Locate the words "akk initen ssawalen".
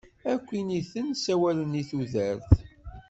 0.33-1.79